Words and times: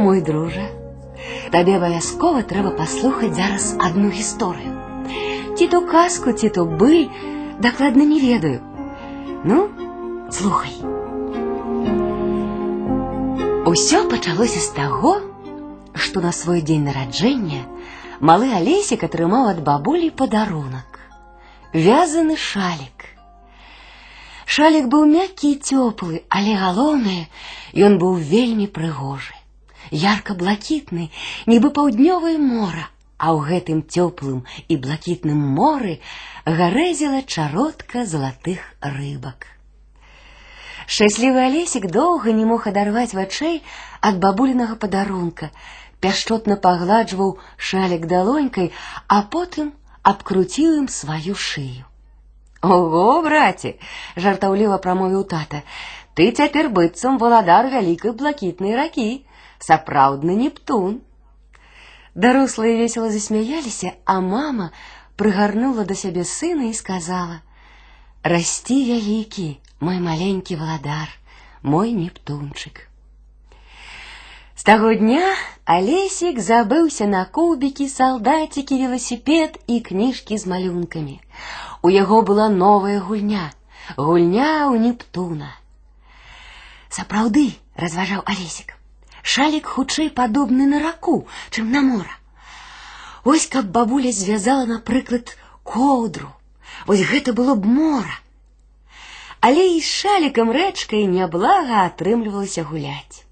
мой 0.00 0.20
дружа, 0.20 0.66
табе 1.52 1.76
абавязкова 1.78 2.42
трэба 2.50 2.72
паслухаць 2.80 3.34
зараз 3.36 3.74
адну 3.80 4.10
гісторыю. 4.10 4.72
Ці 5.56 5.66
то 5.72 5.80
казку, 5.88 6.32
ці 6.32 6.48
то 6.52 6.64
быль, 6.64 7.08
дакладна 7.60 8.04
не 8.04 8.20
ведаю. 8.20 8.60
Ну, 9.44 9.68
слухай. 10.30 10.74
Усё 13.66 14.04
пачалося 14.10 14.60
з 14.60 14.68
таго, 14.76 15.14
што 15.94 16.20
на 16.20 16.32
свой 16.32 16.60
дзень 16.60 16.84
нараджэння 16.88 17.64
малы 18.20 18.52
алесік 18.58 19.08
атрымаў 19.08 19.48
ад 19.54 19.64
бабулі 19.64 20.10
падарунак. 20.20 21.00
Вязаны 21.72 22.36
шалік. 22.36 23.08
Шалік 24.46 24.86
быў 24.92 25.08
мяккі 25.10 25.50
і 25.52 25.58
цёплы, 25.58 26.22
але 26.28 26.54
галоўнае, 26.54 27.26
ён 27.74 27.98
быў 27.98 28.20
вельмі 28.20 28.68
прыгожы. 28.70 29.34
Ярка-блакітны, 29.90 31.10
нібы 31.46 31.70
паўднёвае 31.70 32.36
мора, 32.42 32.86
а 33.18 33.32
ў 33.32 33.38
гэтым 33.50 33.82
цёплым 33.86 34.42
і 34.68 34.76
блакітным 34.86 35.38
моры 35.58 36.00
гарэзіла 36.44 37.22
чаротка 37.24 38.04
залатых 38.04 38.60
рыбак. 38.82 39.46
Шчаслівы 40.86 41.42
алесік 41.48 41.90
доўга 41.90 42.30
не 42.30 42.44
мог 42.46 42.66
адарваць 42.70 43.16
вачэй 43.18 43.62
ад 44.00 44.20
бабулінага 44.22 44.76
падарунка, 44.82 45.50
пяшчотна 46.00 46.56
пагладжваў 46.66 47.36
шалік 47.56 48.06
далонькай, 48.06 48.70
а 49.08 49.22
потым 49.34 49.72
абкруціў 50.02 50.78
ім 50.84 50.88
сваю 50.92 51.34
шыю. 51.34 51.86
Ого, 52.62 53.22
браце, 53.22 53.74
жартаўліва 54.16 54.78
прамовіў 54.84 55.24
тата. 55.32 55.62
Ты 56.14 56.30
цяпер 56.32 56.68
быццам 56.76 57.18
валадар 57.22 57.68
вялікай 57.72 58.14
блакітнай 58.20 58.76
ракі, 58.78 59.08
сапраўдны 59.60 60.36
нептун. 60.36 61.00
Дарослыя 62.14 62.76
весела 62.80 63.10
засмяяліся, 63.10 63.94
а 64.04 64.20
мама 64.20 64.72
прыгарнула 65.16 65.84
да 65.84 65.94
сябе 65.94 66.24
сына 66.24 66.70
і 66.70 66.74
сказала: « 66.74 68.22
Расці 68.22 68.78
вялікі, 68.88 69.60
мой 69.80 70.00
маленькі 70.00 70.56
валадар, 70.56 71.08
мой 71.62 71.92
нептунчык. 71.92 72.88
З 74.56 74.62
таго 74.64 74.94
дня 74.94 75.36
Алесік 75.64 76.40
забыўся 76.40 77.06
на 77.06 77.24
кубікі, 77.28 77.88
салдацікі, 77.92 78.78
веласіпед 78.82 79.60
і 79.66 79.80
кніжкі 79.80 80.38
з 80.38 80.46
малюнкамі. 80.46 81.20
У 81.82 81.90
яго 81.92 82.22
была 82.22 82.48
новая 82.48 82.96
гульня, 83.00 83.52
гульня 84.00 84.72
ў 84.72 84.80
Нептуна. 84.80 85.52
Сапраўды, 86.88 87.52
разважаў 87.76 88.24
Алесік, 88.24 88.72
шалік 89.36 89.66
хутчэй 89.74 90.08
падобны 90.18 90.66
на 90.70 90.78
раку, 90.82 91.16
чым 91.50 91.70
на 91.74 91.82
мора. 91.82 92.14
Вось 93.26 93.46
каб 93.52 93.66
бабуля 93.74 94.12
звязала, 94.12 94.66
напрыклад, 94.70 95.34
коўдру, 95.64 96.30
вось 96.86 97.02
гэта 97.10 97.34
было 97.34 97.56
б 97.58 97.66
мора. 97.66 98.16
Але 99.40 99.64
і 99.74 99.80
з 99.80 99.88
шалікам 100.02 100.52
рэчкай 100.56 101.06
няблага 101.10 101.82
атрымлівалася 101.88 102.62
гуляць. 102.70 103.26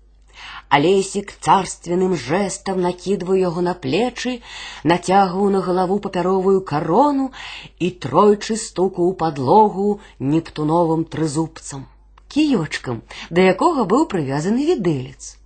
Олесик 0.68 1.30
царственным 1.46 2.16
жестом 2.16 2.80
накидывал 2.80 3.34
его 3.34 3.60
на 3.60 3.74
плечи, 3.74 4.42
натягивал 4.82 5.50
на 5.50 5.60
голову 5.60 6.00
папяровую 6.00 6.60
корону 6.72 7.30
и 7.78 7.90
тройчы 7.90 8.56
стукаў 8.56 9.12
у 9.12 9.14
подлогу 9.14 10.00
нептуновым 10.18 11.04
трызубцам, 11.04 11.86
кіёчкам, 12.28 13.02
да 13.30 13.46
якога 13.54 13.86
быў 13.94 14.06
прывязаны 14.10 14.66
відэлец. 14.72 15.37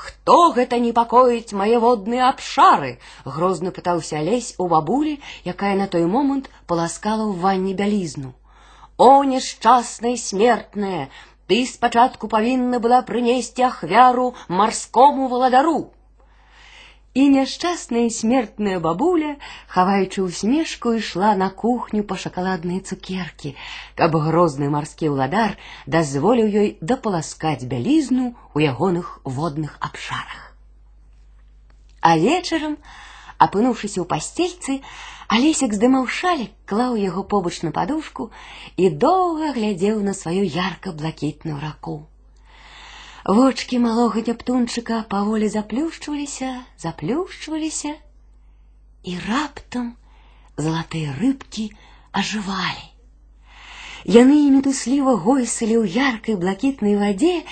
Хто 0.00 0.36
гэта 0.56 0.78
непакоіць 0.82 1.56
мае 1.60 1.78
водныя 1.84 2.28
абшары? 2.32 2.92
грозна 3.24 3.72
пытаўся 3.78 4.20
алесь 4.20 4.54
у 4.58 4.68
бабулі, 4.72 5.16
якая 5.52 5.72
на 5.80 5.86
той 5.94 6.06
момант 6.14 6.48
паласкала 6.66 7.24
ў 7.28 7.36
ванне 7.44 7.74
бялізну. 7.80 8.32
О, 8.96 9.24
няшчаснае 9.24 10.16
смертнае, 10.16 11.08
ты 11.50 11.60
спачатку 11.68 12.28
павінна 12.32 12.80
была 12.84 13.02
прынесці 13.10 13.68
ахвяру 13.68 14.26
марскому 14.48 15.28
валадару. 15.32 15.78
І 17.14 17.26
няшчасная 17.34 18.06
смертная 18.14 18.78
бабуля, 18.78 19.30
хаваючы 19.66 20.22
усмешку, 20.22 20.92
ішла 20.94 21.34
на 21.34 21.48
кухню 21.62 22.04
па 22.10 22.14
шакаладныя 22.14 22.86
цукеркі, 22.86 23.56
каб 23.98 24.14
грозны 24.26 24.70
марскі 24.70 25.10
ўладар 25.10 25.56
дазволіў 25.90 26.46
ёй 26.62 26.68
дапаласкаць 26.78 27.66
бялізну 27.66 28.30
ў 28.54 28.70
ягоных 28.70 29.18
водных 29.24 29.74
абшарах. 29.80 30.54
А 32.00 32.14
вечарам, 32.14 32.78
апынуўшыся 33.42 33.98
ў 34.00 34.06
пасцельцы, 34.06 34.78
Алесік 35.30 35.74
здымаў 35.74 36.06
шалік, 36.10 36.54
клаў 36.70 36.96
яго 36.98 37.22
побач 37.32 37.62
на 37.66 37.70
падушку 37.74 38.30
і 38.74 38.88
доўга 39.02 39.50
глядзеў 39.58 40.00
на 40.06 40.14
сваю 40.20 40.42
ярка-блакітную 40.42 41.58
раку. 41.58 41.94
Вочкі 43.24 43.78
малога 43.84 44.22
няптунчыка 44.26 45.02
паволі 45.12 45.48
заплюшчваліся, 45.54 46.52
заплюшчваліся, 46.84 47.92
і 49.04 49.16
раптам 49.26 49.92
залатыя 50.56 51.12
рыбкі 51.18 51.68
ажывалі. 52.12 52.88
Яны 54.08 54.36
мітусліва 54.48 55.12
гойсалі 55.20 55.76
ў 55.76 55.92
яркай 55.92 56.36
блакітнай 56.40 56.96
вадзе 56.96 57.44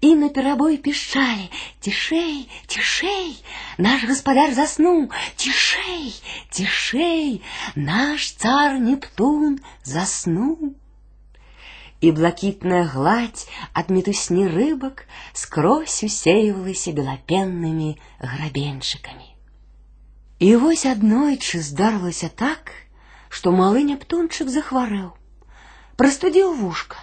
і 0.00 0.14
наперабой 0.22 0.78
пішчалі: 0.78 1.50
цішэй, 1.82 2.46
цішэй, 2.70 3.34
наш 3.82 4.06
гаспадар 4.06 4.54
заснуў, 4.54 5.10
цішэй, 5.34 6.14
цішэй, 6.54 7.42
наш 7.74 8.30
цар 8.38 8.78
Нептун 8.78 9.58
заснуў. 9.82 10.69
І 12.00 12.12
блакітная 12.12 12.84
гладь 12.92 13.44
ад 13.72 13.90
мітусні 13.90 14.46
рыбак 14.52 15.04
скрозь 15.32 16.00
усеивалася 16.04 16.92
белапеннымі 16.92 17.96
грабенчыкамі. 18.20 19.28
І 20.38 20.56
вось 20.60 20.84
аднойчы 20.84 21.62
здарылася 21.64 22.28
так, 22.28 22.74
што 23.28 23.52
малы 23.52 23.86
Нептунчык 23.88 24.52
захварэў 24.52 25.14
прастудзіў 25.96 26.52
вушка. 26.60 27.00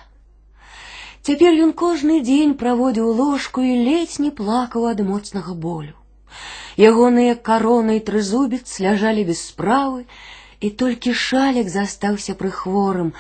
Цяпер 1.27 1.55
ён 1.65 1.71
кожны 1.73 2.19
дзень 2.21 2.53
праводзіў 2.61 3.09
ложку 3.19 3.63
і 3.65 3.75
ледзь 3.87 4.19
не 4.23 4.29
плакаў 4.39 4.87
ад 4.91 5.01
моцнага 5.07 5.55
болю. 5.65 5.95
Ягоныя 6.77 7.35
карона 7.49 7.97
і 7.97 8.03
трызубец 8.09 8.67
ляжалі 8.85 9.23
без 9.29 9.41
справы, 9.49 10.05
і 10.59 10.69
толькі 10.81 11.13
шалік 11.13 11.69
застаўся 11.69 12.35
прыхворым. 12.39 13.13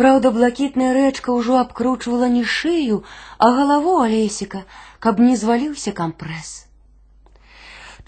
Праўда, 0.00 0.30
блакітная 0.32 0.92
рэчка 0.96 1.34
ўжо 1.36 1.58
абкручвала 1.60 2.28
не 2.32 2.42
шыю, 2.44 3.02
а 3.36 3.50
галаву 3.56 3.98
алесіка, 4.04 4.64
каб 4.98 5.20
не 5.20 5.36
зваліўся 5.36 5.92
кампрэс. 5.92 6.52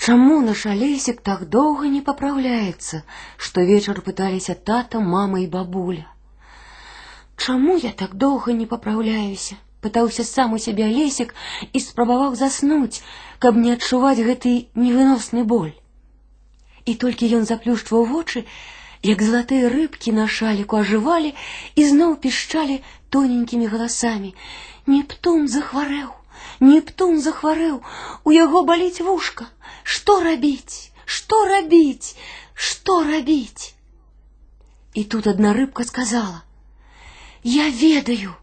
Чаму 0.03 0.41
наш 0.44 0.64
алесік 0.66 1.20
так 1.20 1.44
доўга 1.56 1.91
не 1.97 2.00
папраўляецца, 2.06 3.03
што 3.36 3.66
вечар 3.69 4.00
пыталіся 4.06 4.56
тата, 4.70 5.03
мама 5.12 5.42
і 5.42 5.47
бабуля. 5.53 6.08
Чаму 7.36 7.76
я 7.82 7.92
так 7.92 8.14
доўга 8.14 8.56
не 8.62 8.66
папраўляюся? 8.72 9.60
Пытаўся 9.82 10.25
сам 10.25 10.53
у 10.56 10.58
сябе 10.64 10.89
алесік 10.89 11.34
і 11.72 11.78
спрабаваў 11.84 12.34
заснуць, 12.41 13.03
каб 13.39 13.56
не 13.62 13.72
адчуваць 13.77 14.24
гэты 14.27 14.53
невыносны 14.74 15.44
боль. 15.53 15.72
І 16.86 16.94
толькі 17.04 17.30
ён 17.39 17.47
заплюшчваў 17.48 18.06
вочы, 18.12 18.44
як 19.06 19.22
залатыя 19.22 19.71
рыбкі 19.74 20.15
на 20.16 20.27
шаліку 20.39 20.78
ажывалі 20.83 21.34
і 21.74 21.86
зноў 21.91 22.16
пішчалі 22.24 22.78
тоненькімі 23.10 23.66
галасамі: 23.74 24.34
Нептун 24.86 25.48
захварэў, 25.48 26.10
Нептун 26.60 27.21
захварэў, 27.21 27.83
у 28.24 28.34
яго 28.36 28.62
баліць 28.71 29.04
вушка, 29.09 29.47
што 29.83 30.21
рабіць, 30.22 30.92
што 31.04 31.44
рабіць, 31.50 32.15
што 32.54 33.03
рабіць? 33.10 33.74
І 34.94 35.04
тут 35.04 35.27
адна 35.27 35.53
рыбка 35.53 35.84
сказала: 35.84 36.42
Я 37.42 37.68
ведаю, 37.68 38.34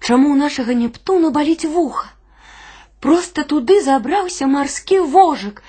чаму 0.00 0.32
у 0.32 0.36
нашага 0.36 0.74
Нептуна 0.74 1.30
баліць 1.30 1.64
вуха. 1.64 2.12
Просто 3.00 3.44
туды 3.44 3.82
забраўся 3.82 4.46
марскі 4.46 5.00
вожык. 5.14 5.62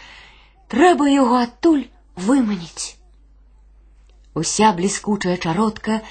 Трэба 0.74 1.07
яго 1.10 1.42
адтуль 1.45 1.84
выманіць. 2.16 2.98
Уся 4.42 4.72
бліскучая 4.78 5.38
чаротка 5.38 6.01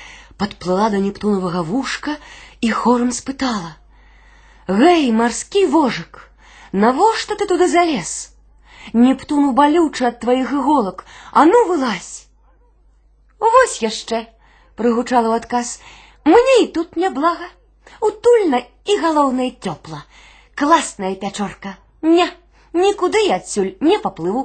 падплыла 0.42 0.88
да 0.94 1.00
нептунавага 1.02 1.62
вушка 1.70 2.16
і 2.60 2.70
хорам 2.78 3.12
спытала: « 3.18 4.78
Гэй, 4.80 5.10
марскі 5.20 5.66
вожык, 5.74 6.22
навошта 6.72 7.36
ты 7.40 7.46
туды 7.52 7.68
залез? 7.74 8.14
Нептуну 8.92 9.52
балюча 9.58 10.08
ад 10.12 10.20
тваіх 10.24 10.52
іголак, 10.60 11.04
а 11.32 11.44
ну 11.50 11.66
вылазь. 11.68 12.26
Вось 13.38 13.78
яшчэ, 13.82 14.26
прыгучала 14.78 15.30
ў 15.30 15.42
адказ 15.42 15.76
мне 16.24 16.56
і 16.64 16.72
тут 16.78 16.96
няблага. 16.96 17.46
Утульна 18.00 18.62
і 18.84 18.98
галоўнае 19.02 19.50
цёпла. 19.62 20.02
Класная 20.54 21.14
пячорка. 21.14 21.76
Не, 22.02 22.26
Нікуды 22.76 23.20
я 23.24 23.36
адсюль 23.40 23.72
не 23.80 23.96
паплыву. 24.04 24.40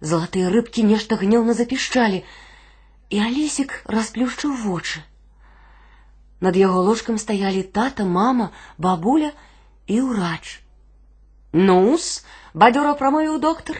Золотые 0.00 0.48
рыбки 0.48 0.80
нешта 0.80 1.16
гневно 1.16 1.54
запищали, 1.54 2.24
и 3.10 3.20
Олесик 3.20 3.82
расплющил 3.86 4.52
вочы. 4.52 5.00
Над 6.40 6.56
яго 6.56 6.82
ложкам 6.82 7.16
стаялі 7.18 7.62
тата, 7.62 8.04
мама, 8.04 8.50
бабуля 8.76 9.32
і 9.86 10.00
ўрач. 10.00 10.60
Ну-с, 11.52 12.24
бадёра 12.52 12.92
прамовіў 12.98 13.38
доктар, 13.38 13.78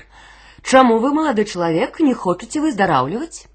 чаму 0.63 0.99
вы, 1.03 1.13
малады 1.13 1.45
чалавек, 1.45 2.01
не 2.01 2.15
хочаце 2.15 2.63
выздараўліваць? 2.65 3.51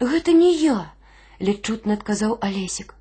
Гэта 0.00 0.32
не 0.32 0.50
я, 0.56 0.90
ледь 1.38 1.62
чутна 1.62 1.94
адказаў 2.00 2.38
Алесік. 2.40 2.94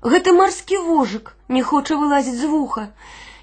Гэта 0.00 0.32
марскі 0.32 0.78
вожык 0.86 1.34
не 1.48 1.62
хоча 1.62 1.98
вылазіць 1.98 2.38
з 2.38 2.46
вуха. 2.46 2.84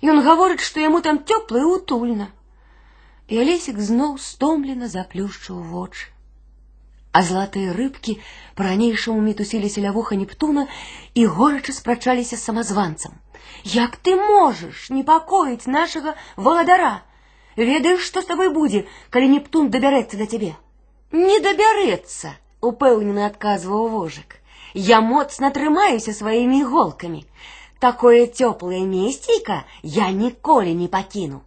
Ён 0.02 0.24
гаворыць, 0.24 0.64
што 0.64 0.80
яму 0.80 1.02
там 1.02 1.20
цёпла 1.28 1.62
і 1.62 1.70
утульна. 1.76 2.32
І 3.30 3.40
Алесік 3.42 3.80
зноў 3.82 4.18
стомлена 4.22 4.88
заплюшчыў 4.88 5.62
вочы. 5.74 6.12
А 7.16 7.24
золотые 7.24 7.72
рыбкі 7.74 8.20
по-ранейшаму 8.60 9.22
мітусіліся 9.26 9.82
ля 9.82 9.92
вуха 9.96 10.16
Нептуна 10.20 10.68
і 11.14 11.26
горача 11.26 11.74
спрачаліся 11.74 12.36
з 12.36 12.44
самазванцам. 12.44 13.14
Як 13.64 13.96
ты 13.98 14.16
можаш 14.20 14.90
непакоіць 14.90 15.72
нашага 15.78 16.14
валадара? 16.36 17.02
Ведаеш, 17.58 18.04
што 18.04 18.22
з 18.22 18.30
табой 18.32 18.50
будзе, 18.50 18.84
калі 19.10 19.32
Нептун 19.34 19.72
дабярэцца 19.72 20.20
да 20.22 20.28
цябе? 20.28 20.52
Не 21.16 21.40
дабярэцца, 21.40 22.36
упэўнена 22.60 23.26
адказваў 23.32 23.88
вожык. 23.96 24.38
Я 24.76 25.00
моцна 25.00 25.52
трымаюся 25.56 26.12
сваімі 26.14 26.60
іголкамі. 26.68 27.24
Такое 27.80 28.28
цёплае 28.28 28.84
месцейка 28.84 29.64
я 29.84 30.12
ніколі 30.12 30.76
не 30.76 30.88
пакіну. 30.92 31.42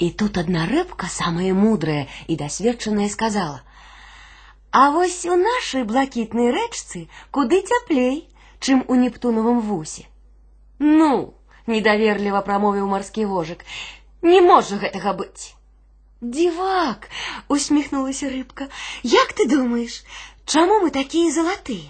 І 0.00 0.10
тут 0.10 0.36
адна 0.38 0.66
рыбка, 0.68 1.08
самая 1.08 1.54
мудрая 1.54 2.06
і 2.28 2.36
дасведчаная, 2.36 3.08
сказала: « 3.08 4.70
А 4.70 4.90
вось 4.90 5.24
у 5.24 5.36
нашай 5.36 5.84
блакітнай 5.84 6.52
рэчцы 6.52 7.08
куды 7.30 7.62
цяплей, 7.62 8.28
чым 8.60 8.84
у 8.88 8.94
нептунавым 8.94 9.60
вусе. 9.60 10.04
Ну, 10.78 11.34
недаверліва 11.66 12.42
прамовіў 12.44 12.88
марскі 12.92 13.24
вожык, 13.30 13.64
не 14.22 14.40
можа 14.44 14.76
гэтага 14.82 15.16
быць. 15.16 15.56
Дзівак, 16.20 17.08
усміхнулася 17.48 18.28
рыбка. 18.28 18.68
Як 19.02 19.32
ты 19.32 19.48
думаеш, 19.48 20.04
чаму 20.44 20.80
мы 20.84 20.90
такія 20.90 21.32
залатыя? 21.32 21.88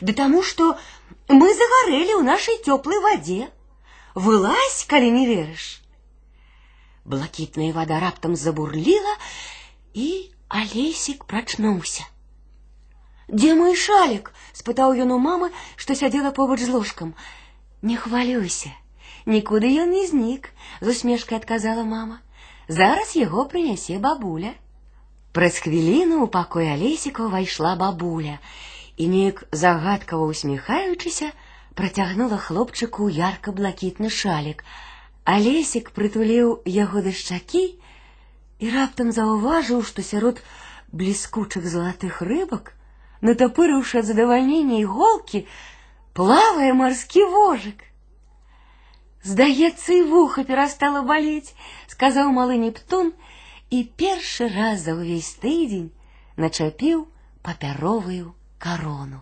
Да 0.00 0.12
таму, 0.12 0.42
што 0.42 0.78
мы 1.26 1.50
загарэлі 1.50 2.14
ў 2.18 2.22
нашай 2.22 2.62
цёплай 2.62 3.02
вадзе. 3.06 3.50
Вылазь, 4.14 4.84
калі 4.86 5.10
не 5.18 5.26
верыш. 5.26 5.80
Блакітная 7.04 7.72
вада 7.72 8.00
раптам 8.00 8.36
забурліла, 8.36 9.16
і 9.94 10.30
Алесік 10.48 11.24
прачнуўся. 11.24 12.04
Дзе 13.30 13.54
мой 13.54 13.76
шалік? 13.76 14.32
спытаў 14.52 14.96
ён 15.02 15.14
у 15.14 15.18
мамы, 15.22 15.50
што 15.76 15.94
сядзела 15.94 16.30
побач 16.34 16.60
з 16.60 16.68
ложкам. 16.74 17.14
Не 17.82 17.96
хвалюйся, 17.96 18.72
нікуды 19.26 19.70
ён 19.82 19.94
не 19.94 20.06
знік, 20.10 20.50
з 20.80 20.94
усмешкай 20.94 21.38
адказала 21.38 21.84
мама. 21.84 22.18
Зараз 22.68 23.14
яго 23.16 23.46
прынясе 23.52 23.98
бабуля. 24.02 24.52
Праз 25.32 25.62
хвіліну 25.62 26.18
ў 26.22 26.28
пакой 26.34 26.70
Алесіка 26.74 27.30
ўвайшла 27.30 27.76
бабуля 27.78 28.38
і 29.00 29.06
неяк 29.08 29.46
загадкава 29.54 30.26
усміхаючыся, 30.26 31.30
працягнула 31.78 32.36
хлопчыку 32.36 33.06
ярка-блакітны 33.08 34.10
шалік. 34.10 34.66
Алесік 35.24 35.90
прытуліў 35.96 36.60
яго 36.66 37.02
да 37.04 37.12
шчакі 37.12 37.64
і 38.60 38.70
раптам 38.74 39.12
заўважыў, 39.12 39.84
што 39.84 40.02
сярод 40.02 40.40
бліскучых 40.92 41.66
залатых 41.66 42.20
рыбак, 42.22 42.72
натапырыўшы 43.20 44.00
ад 44.00 44.08
задавальнення 44.08 44.80
іголкі, 44.82 45.44
плавае 46.16 46.72
марскі 46.74 47.24
вожык. 47.36 47.86
Здаецца, 49.22 49.92
і 49.94 50.02
вуха 50.10 50.44
перастала 50.48 51.02
балець, 51.04 51.54
сказаў 51.86 52.32
малы 52.32 52.56
Нептун 52.56 53.12
і 53.70 53.84
першы 54.00 54.48
раз 54.48 54.88
за 54.88 54.96
ўвесь 54.96 55.36
тыдзень 55.44 55.90
начапіў 56.40 57.04
папяровую 57.44 58.32
корону. 58.58 59.20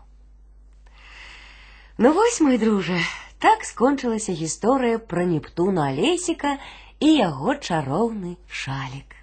Ну 1.98 2.12
вось 2.12 2.40
мой 2.40 2.58
дружа, 2.58 2.98
так 3.42 3.64
скончылася 3.64 4.32
гісторыя 4.32 4.98
пра 4.98 5.26
Нептуна 5.34 5.90
Алесіка 5.92 6.56
і 7.00 7.14
яго 7.14 7.54
чароўны 7.54 8.34
шалік. 8.48 9.18